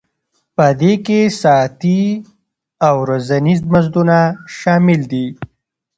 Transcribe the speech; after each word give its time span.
په 0.55 0.65
دې 0.81 0.93
کې 1.05 1.19
ساعتي 1.41 1.99
او 2.85 2.93
ورځني 3.03 3.55
مزدونه 3.73 4.17
شامل 4.57 5.01
دي 5.11 5.27